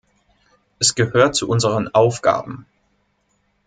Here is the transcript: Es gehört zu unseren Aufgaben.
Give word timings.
Es 0.79 0.95
gehört 0.95 1.35
zu 1.35 1.47
unseren 1.47 1.87
Aufgaben. 1.93 2.65